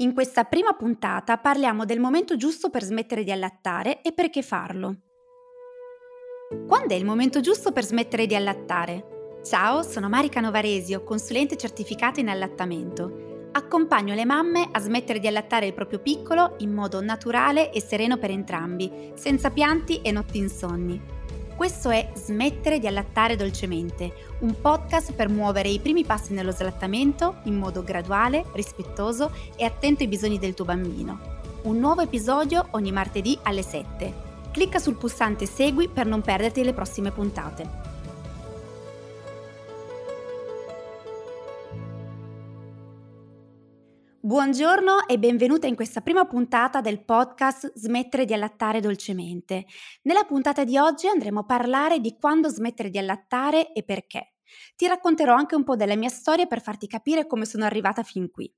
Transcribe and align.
In 0.00 0.14
questa 0.14 0.44
prima 0.44 0.74
puntata 0.74 1.38
parliamo 1.38 1.84
del 1.84 1.98
momento 1.98 2.36
giusto 2.36 2.70
per 2.70 2.84
smettere 2.84 3.24
di 3.24 3.32
allattare 3.32 4.00
e 4.02 4.12
perché 4.12 4.42
farlo. 4.42 4.98
Quando 6.68 6.94
è 6.94 6.96
il 6.96 7.04
momento 7.04 7.40
giusto 7.40 7.72
per 7.72 7.84
smettere 7.84 8.26
di 8.26 8.36
allattare? 8.36 9.40
Ciao, 9.42 9.82
sono 9.82 10.08
Marica 10.08 10.38
Novaresio, 10.38 11.02
consulente 11.02 11.56
certificata 11.56 12.20
in 12.20 12.28
allattamento. 12.28 13.48
Accompagno 13.50 14.14
le 14.14 14.24
mamme 14.24 14.68
a 14.70 14.78
smettere 14.78 15.18
di 15.18 15.26
allattare 15.26 15.66
il 15.66 15.74
proprio 15.74 15.98
piccolo 15.98 16.54
in 16.58 16.72
modo 16.72 17.00
naturale 17.00 17.72
e 17.72 17.80
sereno 17.80 18.18
per 18.18 18.30
entrambi, 18.30 19.12
senza 19.14 19.50
pianti 19.50 20.00
e 20.00 20.12
notti 20.12 20.38
insonni. 20.38 21.17
Questo 21.58 21.90
è 21.90 22.12
Smettere 22.14 22.78
di 22.78 22.86
allattare 22.86 23.34
dolcemente, 23.34 24.12
un 24.42 24.60
podcast 24.60 25.12
per 25.12 25.28
muovere 25.28 25.68
i 25.68 25.80
primi 25.80 26.04
passi 26.04 26.32
nello 26.32 26.52
slattamento 26.52 27.38
in 27.46 27.56
modo 27.56 27.82
graduale, 27.82 28.44
rispettoso 28.52 29.32
e 29.56 29.64
attento 29.64 30.04
ai 30.04 30.08
bisogni 30.08 30.38
del 30.38 30.54
tuo 30.54 30.64
bambino. 30.64 31.18
Un 31.62 31.80
nuovo 31.80 32.00
episodio 32.00 32.68
ogni 32.70 32.92
martedì 32.92 33.36
alle 33.42 33.64
7. 33.64 34.14
Clicca 34.52 34.78
sul 34.78 34.94
pulsante 34.94 35.46
Segui 35.46 35.88
per 35.88 36.06
non 36.06 36.20
perderti 36.20 36.62
le 36.62 36.72
prossime 36.72 37.10
puntate. 37.10 37.87
Buongiorno 44.28 45.08
e 45.08 45.18
benvenuta 45.18 45.66
in 45.68 45.74
questa 45.74 46.02
prima 46.02 46.26
puntata 46.26 46.82
del 46.82 47.02
podcast 47.02 47.72
Smettere 47.74 48.26
di 48.26 48.34
allattare 48.34 48.78
dolcemente. 48.78 49.64
Nella 50.02 50.24
puntata 50.24 50.64
di 50.64 50.76
oggi 50.76 51.06
andremo 51.06 51.40
a 51.40 51.44
parlare 51.44 51.98
di 51.98 52.14
quando 52.20 52.50
smettere 52.50 52.90
di 52.90 52.98
allattare 52.98 53.72
e 53.72 53.82
perché. 53.84 54.34
Ti 54.76 54.86
racconterò 54.86 55.34
anche 55.34 55.54
un 55.54 55.64
po' 55.64 55.76
della 55.76 55.96
mia 55.96 56.10
storia 56.10 56.44
per 56.44 56.60
farti 56.60 56.86
capire 56.86 57.26
come 57.26 57.46
sono 57.46 57.64
arrivata 57.64 58.02
fin 58.02 58.30
qui. 58.30 58.54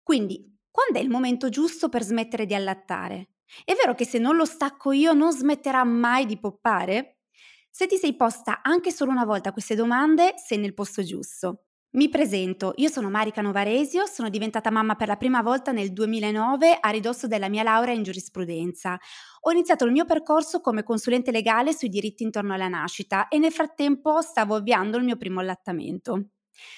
Quindi, 0.00 0.56
quando 0.70 1.00
è 1.00 1.02
il 1.02 1.10
momento 1.10 1.48
giusto 1.48 1.88
per 1.88 2.04
smettere 2.04 2.46
di 2.46 2.54
allattare? 2.54 3.30
È 3.64 3.74
vero 3.74 3.96
che 3.96 4.04
se 4.04 4.18
non 4.18 4.36
lo 4.36 4.44
stacco 4.44 4.92
io 4.92 5.12
non 5.12 5.32
smetterà 5.32 5.82
mai 5.82 6.24
di 6.24 6.38
poppare? 6.38 7.22
Se 7.68 7.88
ti 7.88 7.96
sei 7.96 8.14
posta 8.14 8.60
anche 8.62 8.92
solo 8.92 9.10
una 9.10 9.24
volta 9.24 9.50
queste 9.50 9.74
domande, 9.74 10.34
sei 10.36 10.58
nel 10.58 10.72
posto 10.72 11.02
giusto. 11.02 11.64
Mi 11.92 12.08
presento, 12.08 12.72
io 12.76 12.88
sono 12.88 13.10
Marica 13.10 13.40
Novaresio, 13.40 14.06
sono 14.06 14.28
diventata 14.28 14.70
mamma 14.70 14.94
per 14.94 15.08
la 15.08 15.16
prima 15.16 15.42
volta 15.42 15.72
nel 15.72 15.92
2009 15.92 16.78
a 16.80 16.88
ridosso 16.90 17.26
della 17.26 17.48
mia 17.48 17.64
laurea 17.64 17.92
in 17.92 18.04
giurisprudenza. 18.04 18.96
Ho 19.40 19.50
iniziato 19.50 19.86
il 19.86 19.90
mio 19.90 20.04
percorso 20.04 20.60
come 20.60 20.84
consulente 20.84 21.32
legale 21.32 21.72
sui 21.72 21.88
diritti 21.88 22.22
intorno 22.22 22.54
alla 22.54 22.68
nascita 22.68 23.26
e 23.26 23.38
nel 23.38 23.50
frattempo 23.50 24.20
stavo 24.20 24.54
avviando 24.54 24.98
il 24.98 25.04
mio 25.04 25.16
primo 25.16 25.40
allattamento. 25.40 26.28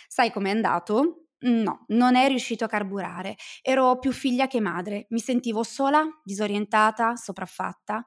Sai 0.09 0.33
com'è 0.33 0.49
andato? 0.49 1.27
No, 1.41 1.85
non 1.89 2.15
è 2.17 2.27
riuscito 2.29 2.65
a 2.65 2.69
carburare. 2.69 3.37
Ero 3.61 3.99
più 3.99 4.13
figlia 4.13 4.47
che 4.47 4.61
madre. 4.61 5.07
Mi 5.11 5.19
sentivo 5.19 5.63
sola, 5.63 6.07
disorientata, 6.25 7.17
sopraffatta. 7.17 8.03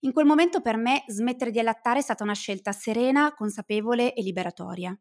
In 0.00 0.12
quel 0.12 0.26
momento 0.26 0.60
per 0.60 0.76
me 0.76 1.04
smettere 1.06 1.52
di 1.52 1.60
allattare 1.60 2.00
è 2.00 2.02
stata 2.02 2.24
una 2.24 2.34
scelta 2.34 2.72
serena, 2.72 3.32
consapevole 3.34 4.12
e 4.12 4.22
liberatoria. 4.22 4.98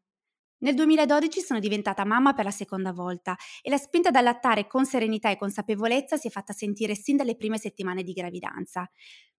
Nel 0.60 0.74
2012 0.74 1.40
sono 1.42 1.60
diventata 1.60 2.04
mamma 2.04 2.34
per 2.34 2.46
la 2.46 2.52
seconda 2.52 2.92
volta 2.92 3.36
e 3.62 3.70
la 3.70 3.78
spinta 3.78 4.10
ad 4.10 4.16
allattare 4.16 4.66
con 4.68 4.86
serenità 4.86 5.30
e 5.30 5.38
consapevolezza 5.38 6.18
si 6.18 6.28
è 6.28 6.32
fatta 6.32 6.54
sentire 6.54 6.96
sin 6.96 7.16
dalle 7.18 7.36
prime 7.36 7.58
settimane 7.60 8.02
di 8.04 8.14
gravidanza. 8.14 8.90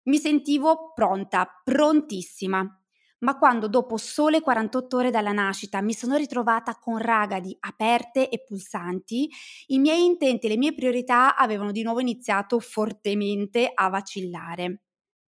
Mi 0.04 0.18
sentivo 0.18 0.92
pronta, 0.94 1.48
prontissima. 1.64 2.82
Ma 3.20 3.36
quando 3.40 3.68
dopo 3.68 3.98
sole 3.98 4.42
48 4.42 4.98
ore 4.98 5.10
dalla 5.10 5.32
nascita 5.32 5.82
mi 5.82 5.94
sono 5.94 6.16
ritrovata 6.18 6.76
con 6.76 7.00
ragadi 7.00 7.56
aperte 7.62 8.30
e 8.30 8.44
pulsanti, 8.44 9.28
i 9.68 9.80
miei 9.80 10.06
intenti 10.06 10.46
e 10.46 10.50
le 10.50 10.58
mie 10.58 10.76
priorità 10.76 11.36
avevano 11.36 11.72
di 11.72 11.82
nuovo 11.82 12.00
iniziato 12.00 12.60
fortemente 12.60 13.72
a 13.74 13.90
vacillare. 13.90 14.82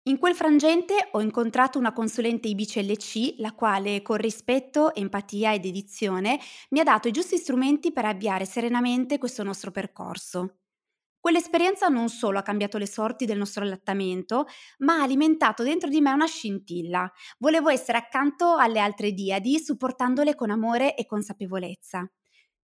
In 0.10 0.18
quel 0.18 0.34
frangente 0.34 1.10
ho 1.12 1.22
incontrato 1.22 1.78
una 1.78 1.94
consulente 1.94 2.48
IBCLC, 2.48 3.36
la 3.38 3.54
quale 3.54 4.02
con 4.02 4.18
rispetto, 4.18 4.94
empatia 4.96 5.54
ed 5.54 5.66
edizione 5.66 6.40
mi 6.72 6.80
ha 6.80 6.84
dato 6.84 7.08
i 7.08 7.12
giusti 7.12 7.38
strumenti 7.38 7.94
per 7.94 8.06
avviare 8.06 8.46
serenamente 8.46 9.20
questo 9.20 9.44
nostro 9.44 9.70
percorso. 9.70 10.62
Quell'esperienza 11.20 11.90
non 11.90 12.10
solo 12.10 12.40
ha 12.40 12.44
cambiato 12.44 12.80
le 12.80 12.88
sorti 12.88 13.26
del 13.26 13.38
nostro 13.38 13.64
allattamento, 13.64 14.48
ma 14.80 14.96
ha 14.96 15.04
alimentato 15.04 15.62
dentro 15.62 15.90
di 15.90 16.02
me 16.02 16.12
una 16.12 16.26
scintilla. 16.26 17.12
Volevo 17.38 17.70
essere 17.70 18.00
accanto 18.00 18.56
alle 18.56 18.80
altre 18.80 19.12
diadi, 19.12 19.60
supportandole 19.60 20.34
con 20.34 20.50
amore 20.50 20.96
e 20.96 21.06
consapevolezza. 21.06 22.10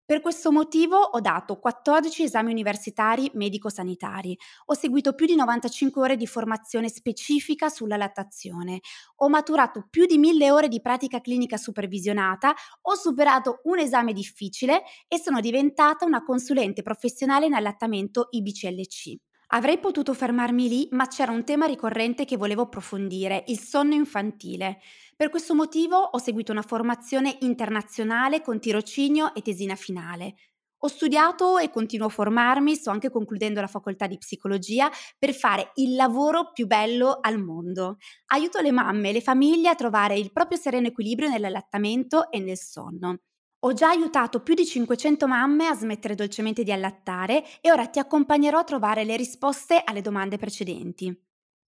Per 0.06 0.20
questo 0.20 0.52
motivo 0.52 0.96
ho 0.96 1.20
dato 1.20 1.58
14 1.58 2.22
esami 2.22 2.52
universitari 2.52 3.28
medico-sanitari, 3.34 4.38
ho 4.66 4.74
seguito 4.74 5.14
più 5.14 5.26
di 5.26 5.34
95 5.34 6.00
ore 6.00 6.16
di 6.16 6.26
formazione 6.28 6.88
specifica 6.88 7.68
sulla 7.68 7.96
lattazione, 7.96 8.80
ho 9.16 9.28
maturato 9.28 9.86
più 9.90 10.06
di 10.06 10.16
1000 10.16 10.50
ore 10.52 10.68
di 10.68 10.80
pratica 10.80 11.20
clinica 11.20 11.56
supervisionata, 11.56 12.54
ho 12.82 12.94
superato 12.94 13.60
un 13.64 13.80
esame 13.80 14.12
difficile 14.12 14.84
e 15.08 15.18
sono 15.18 15.40
diventata 15.40 16.04
una 16.04 16.22
consulente 16.22 16.82
professionale 16.82 17.46
in 17.46 17.54
allattamento 17.54 18.28
IBCLC. 18.30 19.25
Avrei 19.50 19.78
potuto 19.78 20.12
fermarmi 20.12 20.68
lì, 20.68 20.88
ma 20.90 21.06
c'era 21.06 21.30
un 21.30 21.44
tema 21.44 21.66
ricorrente 21.66 22.24
che 22.24 22.36
volevo 22.36 22.62
approfondire, 22.62 23.44
il 23.46 23.60
sonno 23.60 23.94
infantile. 23.94 24.80
Per 25.14 25.30
questo 25.30 25.54
motivo 25.54 25.96
ho 25.96 26.18
seguito 26.18 26.50
una 26.52 26.62
formazione 26.62 27.36
internazionale 27.40 28.42
con 28.42 28.58
tirocinio 28.58 29.34
e 29.34 29.42
tesina 29.42 29.76
finale. 29.76 30.34
Ho 30.80 30.88
studiato 30.88 31.58
e 31.58 31.70
continuo 31.70 32.08
a 32.08 32.10
formarmi, 32.10 32.74
sto 32.74 32.90
anche 32.90 33.08
concludendo 33.08 33.60
la 33.60 33.66
facoltà 33.66 34.06
di 34.06 34.18
psicologia 34.18 34.90
per 35.18 35.32
fare 35.32 35.70
il 35.76 35.94
lavoro 35.94 36.50
più 36.52 36.66
bello 36.66 37.18
al 37.20 37.42
mondo. 37.42 37.96
Aiuto 38.26 38.60
le 38.60 38.72
mamme 38.72 39.10
e 39.10 39.12
le 39.12 39.20
famiglie 39.22 39.68
a 39.70 39.74
trovare 39.74 40.18
il 40.18 40.32
proprio 40.32 40.58
sereno 40.58 40.88
equilibrio 40.88 41.28
nell'allattamento 41.30 42.30
e 42.30 42.40
nel 42.40 42.58
sonno. 42.58 43.20
Ho 43.66 43.72
già 43.72 43.88
aiutato 43.88 44.42
più 44.42 44.54
di 44.54 44.64
500 44.64 45.26
mamme 45.26 45.66
a 45.66 45.74
smettere 45.74 46.14
dolcemente 46.14 46.62
di 46.62 46.70
allattare 46.70 47.42
e 47.60 47.72
ora 47.72 47.88
ti 47.88 47.98
accompagnerò 47.98 48.60
a 48.60 48.64
trovare 48.64 49.02
le 49.02 49.16
risposte 49.16 49.82
alle 49.84 50.02
domande 50.02 50.38
precedenti. 50.38 51.12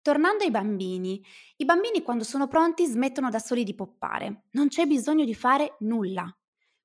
Tornando 0.03 0.43
ai 0.43 0.51
bambini, 0.51 1.19
i 1.55 1.65
bambini 1.65 2.03
quando 2.03 2.23
sono 2.23 2.47
pronti 2.47 2.85
smettono 2.85 3.31
da 3.31 3.39
soli 3.39 3.63
di 3.63 3.73
poppare, 3.73 4.43
non 4.51 4.67
c'è 4.67 4.85
bisogno 4.85 5.25
di 5.25 5.33
fare 5.33 5.75
nulla. 5.79 6.31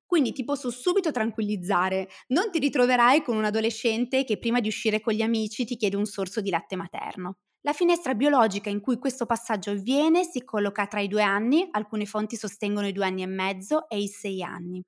Quindi 0.03 0.31
ti 0.31 0.43
posso 0.43 0.71
subito 0.71 1.11
tranquillizzare, 1.11 2.09
non 2.29 2.49
ti 2.49 2.57
ritroverai 2.57 3.21
con 3.21 3.37
un 3.37 3.45
adolescente 3.45 4.23
che 4.23 4.39
prima 4.39 4.61
di 4.61 4.67
uscire 4.67 4.99
con 4.99 5.13
gli 5.13 5.21
amici 5.21 5.63
ti 5.63 5.75
chiede 5.77 5.95
un 5.95 6.05
sorso 6.05 6.41
di 6.41 6.49
latte 6.49 6.75
materno. 6.75 7.37
La 7.61 7.73
finestra 7.73 8.15
biologica 8.15 8.71
in 8.71 8.81
cui 8.81 8.97
questo 8.97 9.27
passaggio 9.27 9.69
avviene 9.69 10.23
si 10.23 10.43
colloca 10.43 10.87
tra 10.87 11.01
i 11.01 11.07
due 11.07 11.21
anni, 11.21 11.67
alcune 11.69 12.07
fonti 12.07 12.35
sostengono 12.35 12.87
i 12.87 12.91
due 12.91 13.05
anni 13.05 13.21
e 13.21 13.27
mezzo, 13.27 13.87
e 13.87 13.99
i 13.99 14.07
sei 14.07 14.41
anni. 14.41 14.83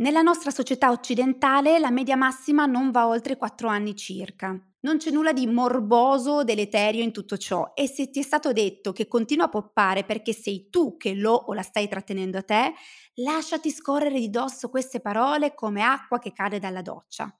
Nella 0.00 0.22
nostra 0.22 0.50
società 0.50 0.92
occidentale 0.92 1.78
la 1.78 1.90
media 1.90 2.16
massima 2.16 2.64
non 2.64 2.90
va 2.90 3.06
oltre 3.06 3.36
4 3.36 3.68
anni 3.68 3.94
circa. 3.94 4.58
Non 4.80 4.96
c'è 4.96 5.10
nulla 5.10 5.34
di 5.34 5.46
morboso 5.46 6.30
o 6.30 6.42
deleterio 6.42 7.02
in 7.02 7.12
tutto 7.12 7.36
ciò 7.36 7.72
e 7.74 7.86
se 7.86 8.08
ti 8.08 8.20
è 8.20 8.22
stato 8.22 8.52
detto 8.52 8.92
che 8.92 9.06
continua 9.06 9.44
a 9.44 9.50
poppare 9.50 10.04
perché 10.04 10.32
sei 10.32 10.70
tu 10.70 10.96
che 10.96 11.12
lo 11.12 11.32
o 11.32 11.52
la 11.52 11.60
stai 11.60 11.86
trattenendo 11.86 12.38
a 12.38 12.42
te, 12.42 12.72
lasciati 13.16 13.70
scorrere 13.70 14.18
di 14.18 14.30
dosso 14.30 14.70
queste 14.70 15.00
parole 15.00 15.54
come 15.54 15.82
acqua 15.82 16.18
che 16.18 16.32
cade 16.32 16.58
dalla 16.58 16.80
doccia. 16.80 17.30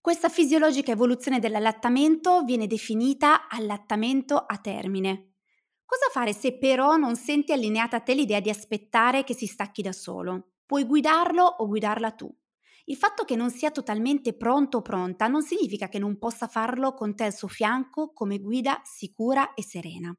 Questa 0.00 0.30
fisiologica 0.30 0.92
evoluzione 0.92 1.38
dell'allattamento 1.38 2.44
viene 2.44 2.66
definita 2.66 3.46
allattamento 3.46 4.36
a 4.38 4.56
termine. 4.56 5.34
Cosa 5.84 6.06
fare 6.10 6.32
se 6.32 6.56
però 6.56 6.96
non 6.96 7.14
senti 7.14 7.52
allineata 7.52 7.96
a 7.96 8.00
te 8.00 8.14
l'idea 8.14 8.40
di 8.40 8.48
aspettare 8.48 9.22
che 9.22 9.34
si 9.34 9.44
stacchi 9.44 9.82
da 9.82 9.92
solo? 9.92 10.52
Puoi 10.66 10.84
guidarlo 10.84 11.44
o 11.44 11.66
guidarla 11.66 12.12
tu. 12.12 12.34
Il 12.86 12.96
fatto 12.96 13.24
che 13.24 13.36
non 13.36 13.50
sia 13.50 13.70
totalmente 13.70 14.36
pronto 14.36 14.78
o 14.78 14.82
pronta 14.82 15.26
non 15.26 15.42
significa 15.42 15.88
che 15.88 15.98
non 15.98 16.18
possa 16.18 16.46
farlo 16.46 16.94
con 16.94 17.14
te 17.14 17.24
al 17.24 17.34
suo 17.34 17.48
fianco 17.48 18.12
come 18.12 18.38
guida 18.38 18.80
sicura 18.84 19.54
e 19.54 19.62
serena. 19.62 20.16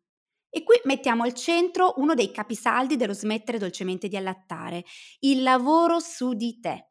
E 0.49 0.63
qui 0.63 0.79
mettiamo 0.85 1.23
al 1.23 1.33
centro 1.33 1.93
uno 1.97 2.13
dei 2.13 2.31
capisaldi 2.31 2.95
dello 2.95 3.13
smettere 3.13 3.57
dolcemente 3.57 4.07
di 4.07 4.17
allattare, 4.17 4.83
il 5.19 5.43
lavoro 5.43 5.99
su 5.99 6.33
di 6.33 6.59
te. 6.59 6.87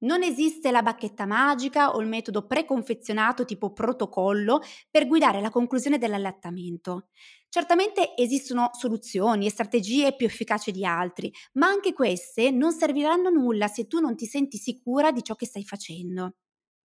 Non 0.00 0.22
esiste 0.22 0.70
la 0.70 0.82
bacchetta 0.82 1.26
magica 1.26 1.90
o 1.94 2.00
il 2.00 2.06
metodo 2.06 2.46
preconfezionato 2.46 3.44
tipo 3.44 3.72
protocollo 3.72 4.60
per 4.90 5.06
guidare 5.08 5.40
la 5.40 5.50
conclusione 5.50 5.98
dell'allattamento. 5.98 7.08
Certamente 7.48 8.14
esistono 8.16 8.70
soluzioni 8.72 9.46
e 9.46 9.50
strategie 9.50 10.14
più 10.14 10.26
efficaci 10.26 10.70
di 10.70 10.84
altri, 10.84 11.32
ma 11.54 11.66
anche 11.66 11.92
queste 11.92 12.50
non 12.50 12.72
serviranno 12.72 13.28
a 13.28 13.32
nulla 13.32 13.66
se 13.66 13.86
tu 13.86 13.98
non 13.98 14.14
ti 14.14 14.26
senti 14.26 14.56
sicura 14.56 15.10
di 15.10 15.22
ciò 15.22 15.34
che 15.34 15.46
stai 15.46 15.64
facendo. 15.64 16.34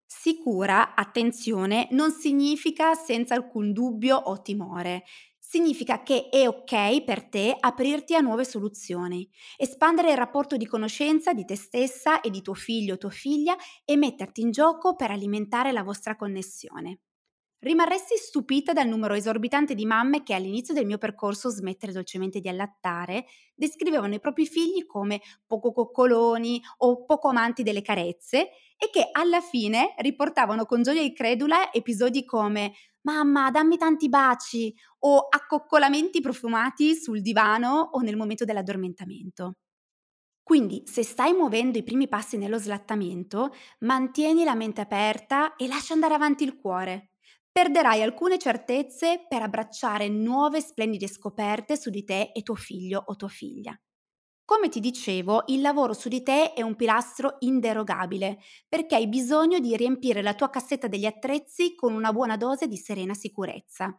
Sicura, 0.06 0.96
attenzione, 0.96 1.88
non 1.92 2.12
significa 2.12 2.94
senza 2.94 3.36
alcun 3.36 3.74
dubbio 3.74 4.16
o 4.16 4.42
timore. 4.42 5.04
Significa 5.54 6.02
che 6.02 6.30
è 6.30 6.48
ok 6.48 7.04
per 7.04 7.30
te 7.30 7.56
aprirti 7.60 8.16
a 8.16 8.22
nuove 8.22 8.44
soluzioni, 8.44 9.30
espandere 9.58 10.10
il 10.12 10.18
rapporto 10.18 10.58
di 10.58 10.66
conoscenza 10.66 11.32
di 11.34 11.46
te 11.46 11.56
stessa 11.56 12.22
e 12.22 12.32
di 12.32 12.42
tuo 12.42 12.56
figlio 12.56 12.96
o 12.96 12.98
tua 12.98 13.12
figlia 13.12 13.56
e 13.86 13.96
metterti 13.96 14.42
in 14.42 14.50
gioco 14.52 14.96
per 14.96 15.12
alimentare 15.12 15.72
la 15.72 15.84
vostra 15.84 16.16
connessione. 16.16 17.02
Rimarresti 17.64 18.18
stupita 18.18 18.74
dal 18.74 18.90
numero 18.90 19.14
esorbitante 19.14 19.74
di 19.74 19.86
mamme 19.86 20.22
che 20.22 20.34
all'inizio 20.34 20.74
del 20.74 20.86
mio 20.86 20.98
percorso 20.98 21.48
Smettere 21.48 21.94
dolcemente 21.94 22.42
di 22.42 22.50
allattare 22.50 23.24
descrivevano 23.56 24.16
i 24.16 24.20
propri 24.20 24.46
figli 24.46 24.86
come 24.86 25.22
poco 25.48 25.72
coccoloni 25.72 26.62
o 26.80 27.06
poco 27.06 27.30
amanti 27.30 27.64
delle 27.64 27.82
carezze 27.82 28.50
e 28.76 28.90
che 28.92 29.08
alla 29.14 29.40
fine 29.40 29.94
riportavano 30.00 30.66
con 30.66 30.82
gioia 30.82 31.02
incredula 31.02 31.72
episodi 31.72 32.26
come 32.26 32.74
Mamma, 33.04 33.50
dammi 33.50 33.78
tanti 33.78 34.10
baci 34.10 34.74
o 35.00 35.28
accoccolamenti 35.30 36.20
profumati 36.20 36.96
sul 36.96 37.22
divano 37.22 37.92
o 37.94 38.02
nel 38.02 38.18
momento 38.18 38.44
dell'addormentamento. 38.44 39.56
Quindi, 40.44 40.84
se 40.86 41.04
stai 41.04 41.34
muovendo 41.34 41.78
i 41.78 41.84
primi 41.84 42.10
passi 42.10 42.38
nello 42.38 42.60
slattamento, 42.60 43.54
mantieni 43.80 44.44
la 44.44 44.56
mente 44.56 44.82
aperta 44.82 45.56
e 45.56 45.68
lascia 45.68 45.94
andare 45.94 46.14
avanti 46.14 46.44
il 46.44 46.58
cuore. 46.58 47.13
Perderai 47.54 48.02
alcune 48.02 48.38
certezze 48.40 49.26
per 49.30 49.42
abbracciare 49.44 50.10
nuove 50.10 50.60
splendide 50.60 51.08
scoperte 51.08 51.78
su 51.78 51.90
di 51.90 52.04
te 52.04 52.32
e 52.34 52.42
tuo 52.42 52.56
figlio 52.56 53.02
o 53.06 53.16
tua 53.16 53.28
figlia. 53.30 53.80
Come 54.46 54.70
ti 54.70 54.80
dicevo, 54.80 55.44
il 55.48 55.62
lavoro 55.62 55.94
su 55.94 56.10
di 56.10 56.24
te 56.24 56.54
è 56.54 56.62
un 56.64 56.76
pilastro 56.76 57.38
inderogabile 57.40 58.40
perché 58.68 58.96
hai 58.96 59.08
bisogno 59.08 59.60
di 59.60 59.76
riempire 59.78 60.22
la 60.22 60.34
tua 60.36 60.50
cassetta 60.50 60.88
degli 60.88 61.06
attrezzi 61.06 61.76
con 61.76 61.94
una 61.94 62.12
buona 62.14 62.38
dose 62.38 62.68
di 62.68 62.78
serena 62.78 63.14
sicurezza. 63.14 63.98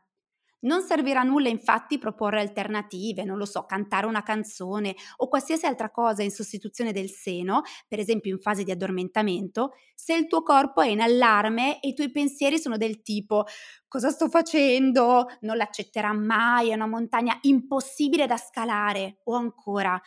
Non 0.64 0.82
servirà 0.82 1.20
a 1.20 1.24
nulla 1.24 1.48
infatti 1.48 1.98
proporre 1.98 2.40
alternative, 2.40 3.24
non 3.24 3.38
lo 3.38 3.44
so, 3.44 3.64
cantare 3.66 4.06
una 4.06 4.22
canzone 4.22 4.94
o 5.16 5.28
qualsiasi 5.28 5.66
altra 5.66 5.90
cosa 5.90 6.22
in 6.22 6.30
sostituzione 6.30 6.92
del 6.92 7.10
seno, 7.10 7.62
per 7.86 7.98
esempio 7.98 8.32
in 8.32 8.38
fase 8.40 8.64
di 8.64 8.70
addormentamento, 8.70 9.72
se 9.94 10.14
il 10.14 10.26
tuo 10.26 10.42
corpo 10.42 10.80
è 10.80 10.88
in 10.88 11.00
allarme 11.00 11.80
e 11.80 11.88
i 11.88 11.94
tuoi 11.94 12.10
pensieri 12.10 12.58
sono 12.58 12.76
del 12.76 13.02
tipo 13.02 13.44
cosa 13.88 14.10
sto 14.10 14.28
facendo? 14.28 15.26
Non 15.40 15.56
l'accetterà 15.56 16.12
mai, 16.12 16.70
è 16.70 16.74
una 16.74 16.86
montagna 16.86 17.36
impossibile 17.42 18.26
da 18.26 18.36
scalare 18.36 19.20
o 19.24 19.34
ancora 19.34 20.00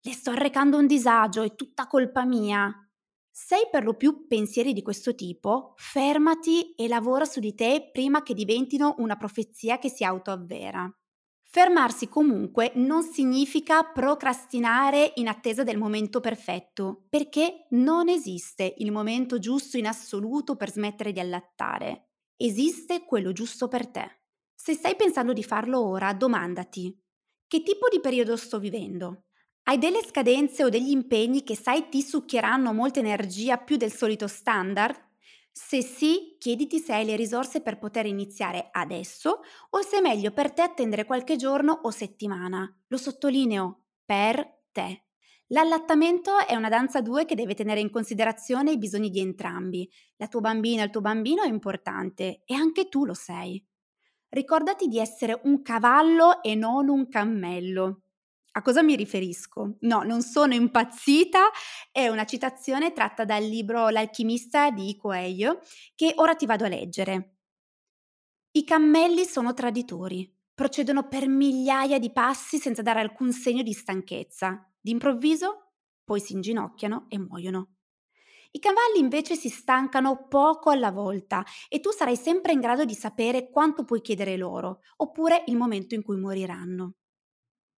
le 0.00 0.12
sto 0.12 0.30
arrecando 0.30 0.76
un 0.78 0.86
disagio, 0.86 1.42
è 1.42 1.54
tutta 1.54 1.86
colpa 1.86 2.24
mia. 2.24 2.70
Se 3.36 3.56
hai 3.56 3.68
per 3.68 3.82
lo 3.82 3.94
più 3.94 4.28
pensieri 4.28 4.72
di 4.72 4.80
questo 4.80 5.12
tipo, 5.16 5.74
fermati 5.76 6.72
e 6.76 6.86
lavora 6.86 7.24
su 7.24 7.40
di 7.40 7.52
te 7.52 7.90
prima 7.92 8.22
che 8.22 8.32
diventino 8.32 8.94
una 8.98 9.16
profezia 9.16 9.78
che 9.78 9.88
si 9.88 10.04
autoavvera. 10.04 10.88
Fermarsi 11.42 12.06
comunque 12.06 12.70
non 12.76 13.02
significa 13.02 13.82
procrastinare 13.82 15.14
in 15.16 15.26
attesa 15.26 15.64
del 15.64 15.78
momento 15.78 16.20
perfetto, 16.20 17.06
perché 17.08 17.66
non 17.70 18.08
esiste 18.08 18.72
il 18.78 18.92
momento 18.92 19.40
giusto 19.40 19.78
in 19.78 19.88
assoluto 19.88 20.54
per 20.54 20.70
smettere 20.70 21.10
di 21.10 21.18
allattare. 21.18 22.10
Esiste 22.36 23.04
quello 23.04 23.32
giusto 23.32 23.66
per 23.66 23.88
te. 23.88 24.20
Se 24.54 24.74
stai 24.74 24.94
pensando 24.94 25.32
di 25.32 25.42
farlo 25.42 25.84
ora, 25.84 26.14
domandati, 26.14 26.96
che 27.48 27.64
tipo 27.64 27.88
di 27.88 27.98
periodo 27.98 28.36
sto 28.36 28.60
vivendo? 28.60 29.23
Hai 29.66 29.78
delle 29.78 30.02
scadenze 30.04 30.64
o 30.64 30.68
degli 30.68 30.90
impegni 30.90 31.42
che 31.42 31.56
sai 31.56 31.88
ti 31.88 32.02
succhieranno 32.02 32.72
molta 32.72 32.98
energia 33.00 33.56
più 33.56 33.76
del 33.76 33.92
solito 33.92 34.26
standard? 34.28 34.94
Se 35.50 35.82
sì, 35.82 36.36
chiediti 36.38 36.78
se 36.78 36.92
hai 36.92 37.04
le 37.04 37.16
risorse 37.16 37.60
per 37.62 37.78
poter 37.78 38.06
iniziare 38.06 38.68
adesso 38.72 39.40
o 39.70 39.80
se 39.80 39.98
è 39.98 40.00
meglio 40.00 40.32
per 40.32 40.52
te 40.52 40.62
attendere 40.62 41.04
qualche 41.04 41.36
giorno 41.36 41.72
o 41.82 41.90
settimana. 41.90 42.70
Lo 42.88 42.96
sottolineo, 42.96 43.84
per 44.04 44.62
te. 44.72 45.04
L'allattamento 45.48 46.38
è 46.46 46.56
una 46.56 46.68
danza 46.68 46.98
a 46.98 47.02
due 47.02 47.24
che 47.24 47.34
deve 47.34 47.54
tenere 47.54 47.80
in 47.80 47.90
considerazione 47.90 48.72
i 48.72 48.78
bisogni 48.78 49.10
di 49.10 49.20
entrambi. 49.20 49.88
La 50.16 50.26
tua 50.26 50.40
bambina 50.40 50.82
e 50.82 50.86
il 50.86 50.90
tuo 50.90 51.00
bambino 51.00 51.42
è 51.42 51.48
importante 51.48 52.42
e 52.44 52.54
anche 52.54 52.88
tu 52.88 53.04
lo 53.06 53.14
sei. 53.14 53.64
Ricordati 54.30 54.88
di 54.88 54.98
essere 54.98 55.40
un 55.44 55.62
cavallo 55.62 56.42
e 56.42 56.54
non 56.54 56.88
un 56.88 57.08
cammello. 57.08 58.03
A 58.56 58.62
cosa 58.62 58.82
mi 58.82 58.94
riferisco? 58.94 59.78
No, 59.80 60.02
non 60.02 60.22
sono 60.22 60.54
impazzita, 60.54 61.50
è 61.90 62.06
una 62.06 62.24
citazione 62.24 62.92
tratta 62.92 63.24
dal 63.24 63.42
libro 63.42 63.88
L'alchimista 63.88 64.70
di 64.70 64.96
Coelho 64.96 65.60
che 65.96 66.12
ora 66.16 66.36
ti 66.36 66.46
vado 66.46 66.64
a 66.64 66.68
leggere. 66.68 67.38
I 68.52 68.62
cammelli 68.62 69.24
sono 69.24 69.54
traditori, 69.54 70.32
procedono 70.54 71.08
per 71.08 71.26
migliaia 71.26 71.98
di 71.98 72.12
passi 72.12 72.58
senza 72.58 72.82
dare 72.82 73.00
alcun 73.00 73.32
segno 73.32 73.62
di 73.62 73.72
stanchezza. 73.72 74.72
D'improvviso 74.80 75.72
poi 76.04 76.20
si 76.20 76.34
inginocchiano 76.34 77.06
e 77.08 77.18
muoiono. 77.18 77.70
I 78.52 78.60
cavalli 78.60 79.00
invece 79.00 79.34
si 79.34 79.48
stancano 79.48 80.28
poco 80.28 80.70
alla 80.70 80.92
volta 80.92 81.44
e 81.68 81.80
tu 81.80 81.90
sarai 81.90 82.14
sempre 82.16 82.52
in 82.52 82.60
grado 82.60 82.84
di 82.84 82.94
sapere 82.94 83.50
quanto 83.50 83.82
puoi 83.82 84.00
chiedere 84.00 84.36
loro, 84.36 84.82
oppure 84.98 85.42
il 85.46 85.56
momento 85.56 85.96
in 85.96 86.04
cui 86.04 86.16
moriranno. 86.16 86.94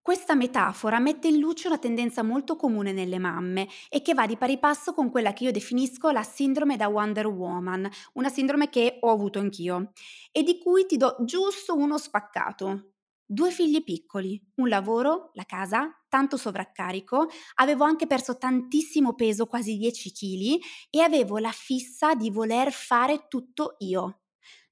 Questa 0.06 0.36
metafora 0.36 1.00
mette 1.00 1.26
in 1.26 1.40
luce 1.40 1.66
una 1.66 1.78
tendenza 1.78 2.22
molto 2.22 2.54
comune 2.54 2.92
nelle 2.92 3.18
mamme 3.18 3.66
e 3.88 4.02
che 4.02 4.14
va 4.14 4.24
di 4.24 4.36
pari 4.36 4.56
passo 4.56 4.94
con 4.94 5.10
quella 5.10 5.32
che 5.32 5.42
io 5.42 5.50
definisco 5.50 6.12
la 6.12 6.22
sindrome 6.22 6.76
da 6.76 6.86
Wonder 6.86 7.26
Woman, 7.26 7.90
una 8.12 8.28
sindrome 8.28 8.68
che 8.68 8.98
ho 9.00 9.10
avuto 9.10 9.40
anch'io 9.40 9.90
e 10.30 10.44
di 10.44 10.60
cui 10.60 10.86
ti 10.86 10.96
do 10.96 11.16
giusto 11.24 11.74
uno 11.74 11.98
spaccato. 11.98 12.92
Due 13.26 13.50
figli 13.50 13.82
piccoli, 13.82 14.40
un 14.58 14.68
lavoro, 14.68 15.30
la 15.32 15.44
casa, 15.44 15.90
tanto 16.08 16.36
sovraccarico, 16.36 17.26
avevo 17.54 17.82
anche 17.82 18.06
perso 18.06 18.38
tantissimo 18.38 19.16
peso, 19.16 19.46
quasi 19.46 19.76
10 19.76 20.12
kg, 20.12 20.64
e 20.88 21.00
avevo 21.00 21.38
la 21.38 21.50
fissa 21.50 22.14
di 22.14 22.30
voler 22.30 22.70
fare 22.70 23.26
tutto 23.26 23.74
io 23.78 24.20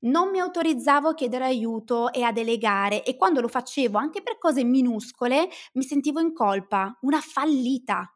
non 0.04 0.30
mi 0.30 0.40
autorizzavo 0.40 1.08
a 1.08 1.14
chiedere 1.14 1.44
aiuto 1.44 2.12
e 2.12 2.22
a 2.22 2.32
delegare 2.32 3.04
e 3.04 3.16
quando 3.16 3.40
lo 3.40 3.48
facevo 3.48 3.98
anche 3.98 4.22
per 4.22 4.38
cose 4.38 4.64
minuscole 4.64 5.48
mi 5.74 5.82
sentivo 5.82 6.20
in 6.20 6.32
colpa, 6.32 6.96
una 7.02 7.20
fallita. 7.20 8.08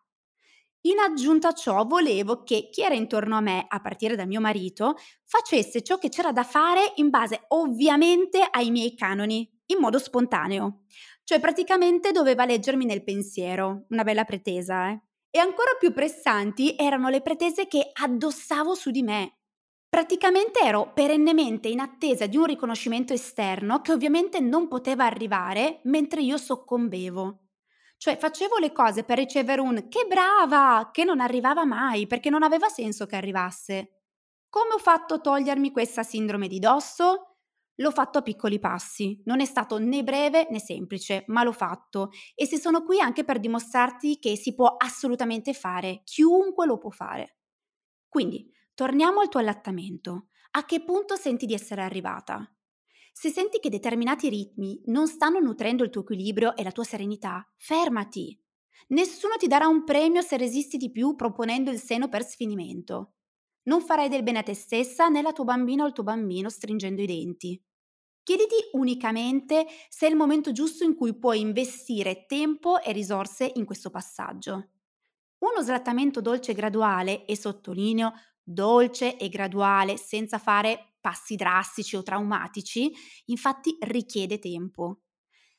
In 0.82 0.98
aggiunta 1.00 1.48
a 1.48 1.54
ciò 1.54 1.84
volevo 1.84 2.44
che 2.44 2.68
chi 2.70 2.82
era 2.82 2.94
intorno 2.94 3.36
a 3.36 3.40
me, 3.40 3.66
a 3.68 3.80
partire 3.80 4.14
da 4.16 4.26
mio 4.26 4.40
marito, 4.40 4.94
facesse 5.24 5.82
ciò 5.82 5.98
che 5.98 6.08
c'era 6.08 6.32
da 6.32 6.44
fare 6.44 6.92
in 6.96 7.10
base 7.10 7.44
ovviamente 7.48 8.46
ai 8.48 8.70
miei 8.70 8.94
canoni, 8.94 9.50
in 9.66 9.78
modo 9.80 9.98
spontaneo. 9.98 10.84
Cioè 11.24 11.40
praticamente 11.40 12.12
doveva 12.12 12.44
leggermi 12.44 12.84
nel 12.84 13.02
pensiero, 13.02 13.84
una 13.88 14.04
bella 14.04 14.24
pretesa, 14.24 14.90
eh? 14.90 15.02
E 15.30 15.38
ancora 15.40 15.72
più 15.78 15.92
pressanti 15.92 16.74
erano 16.78 17.10
le 17.10 17.20
pretese 17.20 17.66
che 17.66 17.90
addossavo 17.92 18.74
su 18.74 18.90
di 18.90 19.02
me, 19.02 19.37
Praticamente 19.90 20.60
ero 20.60 20.92
perennemente 20.92 21.68
in 21.68 21.80
attesa 21.80 22.26
di 22.26 22.36
un 22.36 22.44
riconoscimento 22.44 23.12
esterno 23.14 23.80
che 23.80 23.92
ovviamente 23.92 24.38
non 24.40 24.68
poteva 24.68 25.04
arrivare 25.04 25.80
mentre 25.84 26.20
io 26.20 26.36
soccombevo. 26.36 27.44
Cioè 27.96 28.16
facevo 28.18 28.58
le 28.58 28.70
cose 28.70 29.02
per 29.02 29.18
ricevere 29.18 29.60
un 29.60 29.88
che 29.88 30.04
brava, 30.06 30.90
che 30.92 31.04
non 31.04 31.20
arrivava 31.20 31.64
mai 31.64 32.06
perché 32.06 32.28
non 32.30 32.42
aveva 32.42 32.68
senso 32.68 33.06
che 33.06 33.16
arrivasse. 33.16 33.92
Come 34.50 34.74
ho 34.74 34.78
fatto 34.78 35.14
a 35.14 35.20
togliermi 35.20 35.72
questa 35.72 36.02
sindrome 36.02 36.48
di 36.48 36.58
dosso? 36.58 37.36
L'ho 37.76 37.90
fatto 37.90 38.18
a 38.18 38.22
piccoli 38.22 38.58
passi, 38.58 39.20
non 39.24 39.40
è 39.40 39.44
stato 39.44 39.78
né 39.78 40.02
breve 40.02 40.48
né 40.50 40.58
semplice, 40.58 41.24
ma 41.28 41.44
l'ho 41.44 41.52
fatto 41.52 42.10
e 42.34 42.44
se 42.44 42.58
sono 42.58 42.82
qui 42.82 43.00
anche 43.00 43.24
per 43.24 43.38
dimostrarti 43.38 44.18
che 44.18 44.36
si 44.36 44.54
può 44.54 44.74
assolutamente 44.76 45.54
fare, 45.54 46.02
chiunque 46.04 46.66
lo 46.66 46.76
può 46.76 46.90
fare. 46.90 47.36
Quindi, 48.08 48.50
Torniamo 48.78 49.18
al 49.18 49.28
tuo 49.28 49.40
allattamento. 49.40 50.28
A 50.52 50.64
che 50.64 50.84
punto 50.84 51.16
senti 51.16 51.46
di 51.46 51.52
essere 51.52 51.82
arrivata? 51.82 52.48
Se 53.12 53.28
senti 53.28 53.58
che 53.58 53.70
determinati 53.70 54.28
ritmi 54.28 54.80
non 54.84 55.08
stanno 55.08 55.40
nutrendo 55.40 55.82
il 55.82 55.90
tuo 55.90 56.02
equilibrio 56.02 56.54
e 56.54 56.62
la 56.62 56.70
tua 56.70 56.84
serenità, 56.84 57.44
fermati. 57.56 58.40
Nessuno 58.90 59.34
ti 59.36 59.48
darà 59.48 59.66
un 59.66 59.82
premio 59.82 60.22
se 60.22 60.36
resisti 60.36 60.76
di 60.76 60.92
più 60.92 61.16
proponendo 61.16 61.72
il 61.72 61.80
seno 61.80 62.08
per 62.08 62.24
sfinimento. 62.24 63.14
Non 63.64 63.80
farai 63.80 64.08
del 64.08 64.22
bene 64.22 64.38
a 64.38 64.42
te 64.44 64.54
stessa 64.54 65.08
né 65.08 65.18
alla 65.18 65.32
tua 65.32 65.42
bambina 65.42 65.82
o 65.82 65.86
al 65.86 65.92
tuo 65.92 66.04
bambino 66.04 66.48
stringendo 66.48 67.02
i 67.02 67.06
denti. 67.06 67.60
Chiediti 68.22 68.54
unicamente 68.74 69.66
se 69.88 70.06
è 70.06 70.08
il 70.08 70.14
momento 70.14 70.52
giusto 70.52 70.84
in 70.84 70.94
cui 70.94 71.18
puoi 71.18 71.40
investire 71.40 72.26
tempo 72.26 72.80
e 72.80 72.92
risorse 72.92 73.50
in 73.56 73.64
questo 73.64 73.90
passaggio. 73.90 74.68
Uno 75.38 75.62
slattamento 75.62 76.20
dolce 76.20 76.50
e 76.50 76.54
graduale, 76.54 77.24
e 77.24 77.36
sottolineo, 77.36 78.12
dolce 78.48 79.16
e 79.16 79.28
graduale, 79.28 79.96
senza 79.96 80.38
fare 80.38 80.94
passi 81.00 81.36
drastici 81.36 81.96
o 81.96 82.02
traumatici, 82.02 82.90
infatti 83.26 83.76
richiede 83.80 84.38
tempo. 84.38 85.00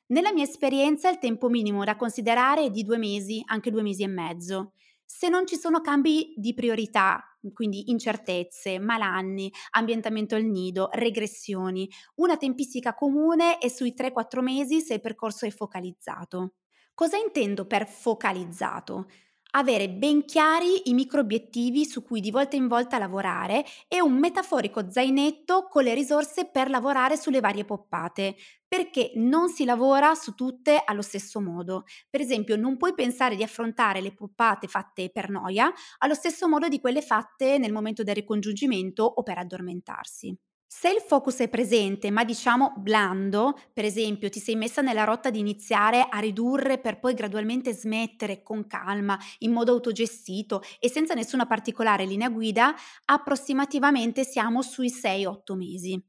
Nella 0.08 0.34
mia 0.34 0.44
esperienza 0.44 1.10
il 1.10 1.20
tempo 1.20 1.50
minimo 1.50 1.84
da 1.84 1.96
considerare 1.96 2.64
è 2.64 2.70
di 2.72 2.84
due 2.84 2.98
mesi, 2.98 3.44
anche 3.46 3.70
due 3.70 3.84
mesi 3.84 4.04
e 4.04 4.08
mezzo. 4.08 4.74
Se 5.06 5.30
non 5.30 5.46
ci 5.46 5.56
sono 5.56 5.82
cambi 5.82 6.34
di 6.36 6.54
priorità, 6.54 7.24
quindi 7.54 7.90
incertezze, 7.90 8.80
malanni, 8.80 9.52
ambientamento 9.72 10.36
al 10.36 10.44
nido, 10.44 10.90
regressioni. 10.92 11.88
Una 12.16 12.38
tempistica 12.38 12.94
comune 12.96 13.60
è 13.60 13.70
sui 13.70 13.94
3-4 13.96 14.42
mesi 14.42 14.82
se 14.82 14.96
il 14.96 15.02
percorso 15.02 15.46
è 15.46 15.52
focalizzato. 15.52 16.56
Cosa 16.94 17.18
intendo 17.18 17.66
per 17.66 17.88
focalizzato? 17.88 19.08
Avere 19.52 19.90
ben 19.90 20.26
chiari 20.26 20.90
i 20.90 20.94
micro 20.94 21.22
obiettivi 21.22 21.86
su 21.86 22.04
cui 22.04 22.20
di 22.22 22.32
volta 22.32 22.56
in 22.56 22.68
volta 22.68 22.98
lavorare 22.98 23.66
e 23.88 24.02
un 24.02 24.18
metaforico 24.18 24.90
zainetto 24.90 25.68
con 25.68 25.84
le 25.84 25.94
risorse 25.94 26.50
per 26.50 26.70
lavorare 26.70 27.18
sulle 27.18 27.40
varie 27.40 27.66
poppate, 27.66 28.36
perché 28.68 29.12
non 29.16 29.50
si 29.50 29.66
lavora 29.66 30.14
su 30.16 30.36
tutte 30.36 30.82
allo 30.84 31.02
stesso 31.02 31.42
modo. 31.42 31.84
Per 32.10 32.22
esempio, 32.22 32.56
non 32.56 32.78
puoi 32.78 32.94
pensare 32.94 33.36
di 33.36 33.44
affrontare 33.44 34.02
le 34.02 34.14
poppate 34.14 34.68
fatte 34.68 35.10
per 35.10 35.30
noia 35.30 35.72
allo 36.00 36.14
stesso 36.14 36.48
modo 36.48 36.68
di 36.68 36.80
quelle 36.80 37.02
fatte 37.02 37.58
nel 37.58 37.72
momento 37.72 38.04
del 38.04 38.16
ricongiungimento 38.16 39.04
o 39.04 39.24
per 39.24 39.38
addormentarsi. 39.40 40.36
Se 40.72 40.88
il 40.88 41.00
focus 41.02 41.38
è 41.40 41.50
presente, 41.50 42.12
ma 42.12 42.24
diciamo 42.24 42.74
blando, 42.78 43.58
per 43.74 43.86
esempio 43.86 44.30
ti 44.30 44.40
sei 44.40 44.56
messa 44.56 44.82
nella 44.84 45.04
rotta 45.04 45.32
di 45.32 45.40
iniziare 45.40 46.06
a 46.08 46.20
ridurre 46.20 46.78
per 46.78 47.00
poi 47.00 47.16
gradualmente 47.16 47.74
smettere 47.74 48.44
con 48.44 48.68
calma, 48.68 49.18
in 49.40 49.52
modo 49.52 49.72
autogestito 49.72 50.62
e 50.80 50.88
senza 50.88 51.16
nessuna 51.16 51.48
particolare 51.48 52.06
linea 52.06 52.30
guida, 52.30 52.76
approssimativamente 53.06 54.24
siamo 54.24 54.62
sui 54.62 54.92
6-8 54.92 55.56
mesi. 55.56 56.00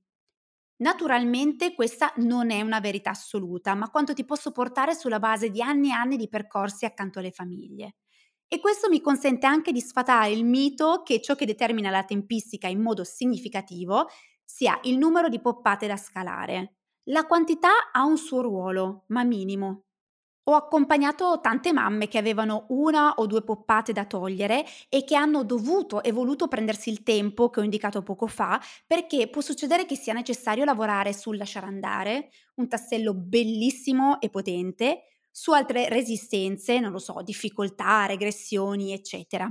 Naturalmente 0.78 1.74
questa 1.74 2.12
non 2.16 2.50
è 2.50 2.62
una 2.62 2.80
verità 2.80 3.10
assoluta, 3.10 3.74
ma 3.74 3.90
quanto 3.90 4.14
ti 4.14 4.24
posso 4.24 4.50
portare 4.50 4.94
sulla 4.94 5.18
base 5.18 5.50
di 5.50 5.60
anni 5.60 5.88
e 5.88 5.92
anni 5.92 6.16
di 6.16 6.28
percorsi 6.28 6.84
accanto 6.86 7.18
alle 7.18 7.32
famiglie. 7.32 7.96
E 8.52 8.58
questo 8.60 8.88
mi 8.88 9.00
consente 9.00 9.46
anche 9.46 9.72
di 9.72 9.80
sfatare 9.80 10.30
il 10.32 10.44
mito 10.44 11.02
che 11.04 11.20
ciò 11.20 11.34
che 11.36 11.46
determina 11.46 11.90
la 11.90 12.02
tempistica 12.02 12.66
in 12.66 12.80
modo 12.80 13.04
significativo 13.04 14.08
sia 14.52 14.78
il 14.82 14.98
numero 14.98 15.28
di 15.28 15.40
poppate 15.40 15.86
da 15.86 15.96
scalare. 15.96 16.78
La 17.04 17.24
quantità 17.26 17.90
ha 17.92 18.04
un 18.04 18.18
suo 18.18 18.40
ruolo, 18.42 19.04
ma 19.08 19.22
minimo. 19.22 19.84
Ho 20.44 20.54
accompagnato 20.54 21.38
tante 21.40 21.72
mamme 21.72 22.08
che 22.08 22.18
avevano 22.18 22.66
una 22.70 23.14
o 23.14 23.26
due 23.26 23.42
poppate 23.42 23.92
da 23.92 24.04
togliere 24.06 24.64
e 24.88 25.04
che 25.04 25.14
hanno 25.14 25.44
dovuto 25.44 26.02
e 26.02 26.10
voluto 26.10 26.48
prendersi 26.48 26.90
il 26.90 27.02
tempo 27.04 27.50
che 27.50 27.60
ho 27.60 27.62
indicato 27.62 28.02
poco 28.02 28.26
fa 28.26 28.60
perché 28.86 29.28
può 29.28 29.40
succedere 29.40 29.86
che 29.86 29.94
sia 29.96 30.12
necessario 30.14 30.64
lavorare 30.64 31.12
sul 31.12 31.36
lasciare 31.36 31.66
andare, 31.66 32.30
un 32.56 32.66
tassello 32.68 33.14
bellissimo 33.14 34.20
e 34.20 34.30
potente, 34.30 35.02
su 35.30 35.52
altre 35.52 35.88
resistenze, 35.88 36.80
non 36.80 36.90
lo 36.90 36.98
so, 36.98 37.22
difficoltà, 37.22 38.06
regressioni, 38.06 38.92
eccetera. 38.92 39.48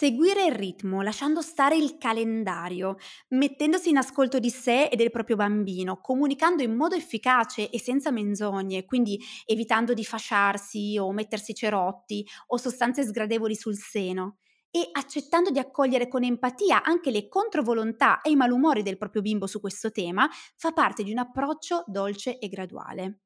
Seguire 0.00 0.44
il 0.46 0.54
ritmo, 0.54 1.02
lasciando 1.02 1.40
stare 1.42 1.74
il 1.74 1.98
calendario, 1.98 2.98
mettendosi 3.30 3.88
in 3.88 3.96
ascolto 3.96 4.38
di 4.38 4.48
sé 4.48 4.84
e 4.84 4.94
del 4.94 5.10
proprio 5.10 5.34
bambino, 5.34 6.00
comunicando 6.00 6.62
in 6.62 6.76
modo 6.76 6.94
efficace 6.94 7.68
e 7.68 7.80
senza 7.80 8.12
menzogne, 8.12 8.84
quindi 8.84 9.18
evitando 9.44 9.94
di 9.94 10.04
fasciarsi 10.04 10.96
o 11.00 11.10
mettersi 11.10 11.52
cerotti 11.52 12.24
o 12.46 12.56
sostanze 12.58 13.02
sgradevoli 13.02 13.56
sul 13.56 13.74
seno 13.74 14.36
e 14.70 14.88
accettando 14.92 15.50
di 15.50 15.58
accogliere 15.58 16.06
con 16.06 16.22
empatia 16.22 16.84
anche 16.84 17.10
le 17.10 17.26
controvolontà 17.26 18.20
e 18.20 18.30
i 18.30 18.36
malumori 18.36 18.84
del 18.84 18.98
proprio 18.98 19.20
bimbo 19.20 19.48
su 19.48 19.58
questo 19.58 19.90
tema, 19.90 20.28
fa 20.54 20.70
parte 20.70 21.02
di 21.02 21.10
un 21.10 21.18
approccio 21.18 21.82
dolce 21.88 22.38
e 22.38 22.46
graduale. 22.46 23.22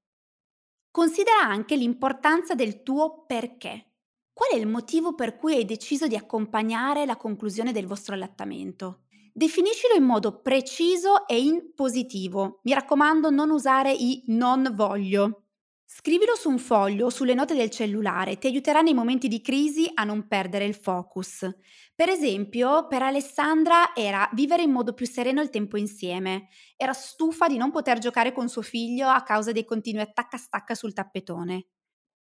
Considera 0.90 1.42
anche 1.42 1.76
l'importanza 1.76 2.54
del 2.54 2.82
tuo 2.82 3.26
perché. 3.26 3.91
Qual 4.32 4.50
è 4.50 4.56
il 4.56 4.66
motivo 4.66 5.14
per 5.14 5.36
cui 5.36 5.54
hai 5.54 5.64
deciso 5.64 6.06
di 6.06 6.16
accompagnare 6.16 7.04
la 7.04 7.16
conclusione 7.16 7.72
del 7.72 7.86
vostro 7.86 8.14
allattamento? 8.14 9.02
Definiscilo 9.32 9.94
in 9.94 10.04
modo 10.04 10.40
preciso 10.40 11.26
e 11.26 11.40
in 11.40 11.72
positivo. 11.74 12.60
Mi 12.64 12.72
raccomando, 12.74 13.30
non 13.30 13.50
usare 13.50 13.92
i 13.92 14.22
non 14.26 14.72
voglio. 14.74 15.44
Scrivilo 15.84 16.34
su 16.34 16.48
un 16.48 16.58
foglio 16.58 17.06
o 17.06 17.10
sulle 17.10 17.34
note 17.34 17.54
del 17.54 17.68
cellulare, 17.70 18.38
ti 18.38 18.46
aiuterà 18.46 18.80
nei 18.80 18.94
momenti 18.94 19.28
di 19.28 19.42
crisi 19.42 19.90
a 19.92 20.04
non 20.04 20.26
perdere 20.26 20.64
il 20.64 20.74
focus. 20.74 21.46
Per 21.94 22.08
esempio, 22.08 22.86
per 22.86 23.02
Alessandra 23.02 23.94
era 23.94 24.28
vivere 24.32 24.62
in 24.62 24.70
modo 24.70 24.94
più 24.94 25.06
sereno 25.06 25.42
il 25.42 25.50
tempo 25.50 25.76
insieme. 25.76 26.48
Era 26.76 26.94
stufa 26.94 27.46
di 27.46 27.58
non 27.58 27.70
poter 27.70 27.98
giocare 27.98 28.32
con 28.32 28.48
suo 28.48 28.62
figlio 28.62 29.08
a 29.08 29.22
causa 29.22 29.52
dei 29.52 29.66
continui 29.66 30.00
attacca-stacca 30.00 30.74
sul 30.74 30.94
tappetone. 30.94 31.66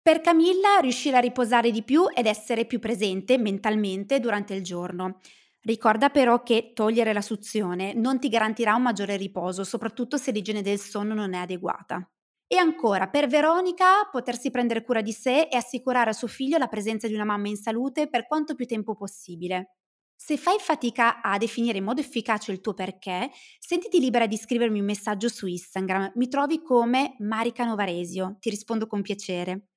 Per 0.09 0.23
Camilla 0.23 0.79
riuscire 0.81 1.19
a 1.19 1.21
riposare 1.21 1.71
di 1.71 1.83
più 1.83 2.07
ed 2.09 2.25
essere 2.25 2.65
più 2.65 2.79
presente 2.79 3.37
mentalmente 3.37 4.21
durante 4.21 4.55
il 4.55 4.63
giorno. 4.63 5.19
Ricorda 5.61 6.09
però 6.09 6.43
che 6.43 6.73
togliere 6.75 7.13
la 7.13 7.21
suzione 7.21 7.93
non 7.93 8.19
ti 8.19 8.31
garantirà 8.31 8.75
un 8.75 8.81
maggiore 8.81 9.19
riposo, 9.19 9.65
soprattutto 9.65 10.17
se 10.17 10.31
l'igiene 10.31 10.63
del 10.63 10.79
sonno 10.79 11.13
non 11.13 11.35
è 11.35 11.41
adeguata. 11.41 12.11
E 12.47 12.57
ancora, 12.57 13.09
per 13.09 13.27
Veronica, 13.27 14.09
potersi 14.11 14.51
prendere 14.51 14.83
cura 14.83 15.03
di 15.03 15.13
sé 15.13 15.43
e 15.43 15.59
assicurare 15.59 16.09
a 16.09 16.15
suo 16.15 16.27
figlio 16.27 16.57
la 16.57 16.69
presenza 16.69 17.07
di 17.07 17.13
una 17.13 17.25
mamma 17.27 17.49
in 17.49 17.57
salute 17.57 18.09
per 18.09 18.27
quanto 18.27 18.55
più 18.55 18.65
tempo 18.65 18.95
possibile. 18.95 19.75
Se 20.17 20.39
fai 20.39 20.57
fatica 20.59 21.21
a 21.21 21.37
definire 21.37 21.77
in 21.77 21.85
modo 21.85 22.01
efficace 22.01 22.51
il 22.51 22.63
tuo 22.63 22.73
perché, 22.73 23.31
sentiti 23.59 24.01
libera 24.01 24.27
di 24.27 24.39
scrivermi 24.39 24.81
un 24.81 24.87
messaggio 24.87 25.29
su 25.29 25.47
Instagram. 25.47 26.13
Mi 26.15 26.29
trovi 26.29 26.63
come 26.63 27.15
Marica 27.19 27.67
Novaresio, 27.67 28.39
ti 28.41 28.49
rispondo 28.49 28.87
con 28.87 29.03
piacere. 29.03 29.68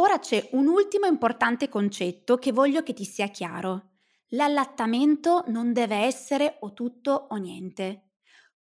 Ora 0.00 0.18
c'è 0.18 0.48
un 0.52 0.66
ultimo 0.66 1.04
importante 1.04 1.68
concetto 1.68 2.38
che 2.38 2.52
voglio 2.52 2.82
che 2.82 2.94
ti 2.94 3.04
sia 3.04 3.26
chiaro. 3.28 3.90
L'allattamento 4.28 5.44
non 5.48 5.74
deve 5.74 5.96
essere 5.96 6.56
o 6.60 6.72
tutto 6.72 7.26
o 7.28 7.36
niente. 7.36 8.12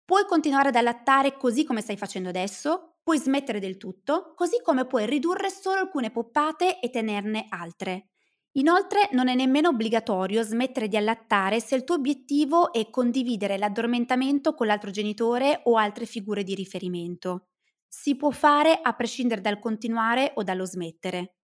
Puoi 0.04 0.26
continuare 0.26 0.70
ad 0.70 0.74
allattare 0.74 1.36
così 1.36 1.62
come 1.62 1.80
stai 1.80 1.96
facendo 1.96 2.28
adesso, 2.28 2.96
puoi 3.04 3.20
smettere 3.20 3.60
del 3.60 3.76
tutto, 3.76 4.32
così 4.34 4.60
come 4.64 4.84
puoi 4.84 5.06
ridurre 5.06 5.48
solo 5.48 5.78
alcune 5.78 6.10
poppate 6.10 6.80
e 6.80 6.90
tenerne 6.90 7.46
altre. 7.50 8.08
Inoltre 8.54 9.08
non 9.12 9.28
è 9.28 9.36
nemmeno 9.36 9.68
obbligatorio 9.68 10.42
smettere 10.42 10.88
di 10.88 10.96
allattare 10.96 11.60
se 11.60 11.76
il 11.76 11.84
tuo 11.84 11.94
obiettivo 11.94 12.72
è 12.72 12.90
condividere 12.90 13.58
l'addormentamento 13.58 14.54
con 14.54 14.66
l'altro 14.66 14.90
genitore 14.90 15.60
o 15.66 15.76
altre 15.76 16.04
figure 16.04 16.42
di 16.42 16.56
riferimento 16.56 17.50
si 17.88 18.16
può 18.16 18.30
fare 18.30 18.78
a 18.80 18.92
prescindere 18.94 19.40
dal 19.40 19.58
continuare 19.58 20.32
o 20.36 20.42
dallo 20.42 20.64
smettere. 20.64 21.34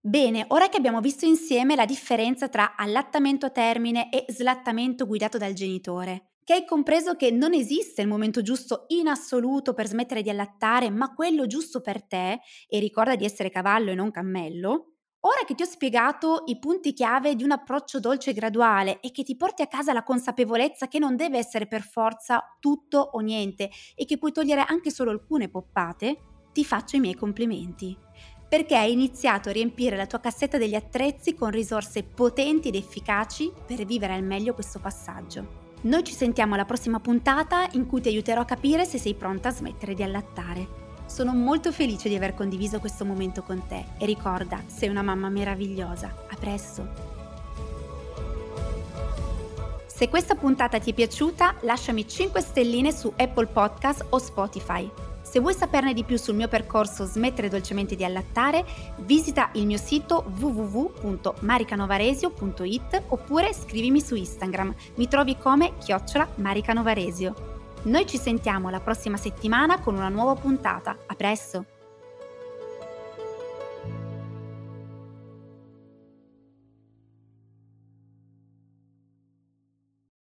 Bene, 0.00 0.44
ora 0.48 0.68
che 0.68 0.76
abbiamo 0.76 1.00
visto 1.00 1.26
insieme 1.26 1.74
la 1.74 1.84
differenza 1.84 2.48
tra 2.48 2.76
allattamento 2.76 3.46
a 3.46 3.50
termine 3.50 4.10
e 4.10 4.24
slattamento 4.32 5.06
guidato 5.06 5.38
dal 5.38 5.52
genitore, 5.52 6.34
che 6.44 6.54
hai 6.54 6.64
compreso 6.64 7.14
che 7.16 7.30
non 7.30 7.52
esiste 7.52 8.00
il 8.02 8.08
momento 8.08 8.40
giusto 8.42 8.84
in 8.88 9.08
assoluto 9.08 9.74
per 9.74 9.86
smettere 9.88 10.22
di 10.22 10.30
allattare, 10.30 10.88
ma 10.90 11.12
quello 11.12 11.46
giusto 11.46 11.80
per 11.80 12.06
te, 12.06 12.40
e 12.68 12.78
ricorda 12.78 13.16
di 13.16 13.24
essere 13.24 13.50
cavallo 13.50 13.90
e 13.90 13.94
non 13.94 14.10
cammello, 14.10 14.97
Ora 15.28 15.44
che 15.46 15.54
ti 15.54 15.62
ho 15.62 15.66
spiegato 15.66 16.44
i 16.46 16.58
punti 16.58 16.94
chiave 16.94 17.34
di 17.34 17.44
un 17.44 17.50
approccio 17.50 18.00
dolce 18.00 18.30
e 18.30 18.32
graduale 18.32 18.98
e 19.00 19.10
che 19.10 19.24
ti 19.24 19.36
porti 19.36 19.60
a 19.60 19.66
casa 19.66 19.92
la 19.92 20.02
consapevolezza 20.02 20.88
che 20.88 20.98
non 20.98 21.16
deve 21.16 21.36
essere 21.36 21.66
per 21.66 21.82
forza 21.82 22.56
tutto 22.58 23.10
o 23.12 23.20
niente 23.20 23.68
e 23.94 24.06
che 24.06 24.16
puoi 24.16 24.32
togliere 24.32 24.64
anche 24.66 24.90
solo 24.90 25.10
alcune 25.10 25.50
poppate, 25.50 26.16
ti 26.50 26.64
faccio 26.64 26.96
i 26.96 27.00
miei 27.00 27.14
complimenti. 27.14 27.94
Perché 28.48 28.74
hai 28.74 28.90
iniziato 28.90 29.50
a 29.50 29.52
riempire 29.52 29.96
la 29.96 30.06
tua 30.06 30.18
cassetta 30.20 30.56
degli 30.56 30.74
attrezzi 30.74 31.34
con 31.34 31.50
risorse 31.50 32.04
potenti 32.04 32.68
ed 32.68 32.76
efficaci 32.76 33.52
per 33.66 33.84
vivere 33.84 34.14
al 34.14 34.24
meglio 34.24 34.54
questo 34.54 34.78
passaggio. 34.78 35.66
Noi 35.82 36.04
ci 36.04 36.14
sentiamo 36.14 36.54
alla 36.54 36.64
prossima 36.64 37.00
puntata 37.00 37.68
in 37.72 37.84
cui 37.86 38.00
ti 38.00 38.08
aiuterò 38.08 38.40
a 38.40 38.46
capire 38.46 38.86
se 38.86 38.96
sei 38.96 39.14
pronta 39.14 39.50
a 39.50 39.52
smettere 39.52 39.92
di 39.92 40.02
allattare. 40.02 40.77
Sono 41.08 41.32
molto 41.32 41.72
felice 41.72 42.10
di 42.10 42.16
aver 42.16 42.34
condiviso 42.34 42.80
questo 42.80 43.06
momento 43.06 43.42
con 43.42 43.66
te 43.66 43.86
e 43.98 44.04
ricorda, 44.04 44.62
sei 44.66 44.90
una 44.90 45.00
mamma 45.02 45.30
meravigliosa. 45.30 46.14
A 46.28 46.36
presto! 46.38 47.16
Se 49.86 50.10
questa 50.10 50.34
puntata 50.34 50.78
ti 50.78 50.90
è 50.90 50.94
piaciuta, 50.94 51.54
lasciami 51.62 52.06
5 52.06 52.42
stelline 52.42 52.92
su 52.92 53.10
Apple 53.16 53.46
Podcast 53.46 54.04
o 54.10 54.18
Spotify. 54.18 54.86
Se 55.22 55.40
vuoi 55.40 55.54
saperne 55.54 55.94
di 55.94 56.04
più 56.04 56.18
sul 56.18 56.36
mio 56.36 56.46
percorso 56.46 57.06
Smettere 57.06 57.48
dolcemente 57.48 57.96
di 57.96 58.04
allattare, 58.04 58.64
visita 58.98 59.48
il 59.54 59.64
mio 59.66 59.78
sito 59.78 60.30
www.maricanovaresio.it 60.38 63.04
oppure 63.08 63.54
scrivimi 63.54 64.00
su 64.00 64.14
Instagram. 64.14 64.72
Mi 64.96 65.08
trovi 65.08 65.38
come 65.38 65.72
chiocciola 65.78 66.28
Maricanovaresio. 66.36 67.47
Noi 67.84 68.06
ci 68.06 68.18
sentiamo 68.18 68.70
la 68.70 68.80
prossima 68.80 69.16
settimana 69.16 69.80
con 69.80 69.94
una 69.94 70.08
nuova 70.08 70.34
puntata. 70.34 70.96
A 71.06 71.14
presto! 71.14 71.77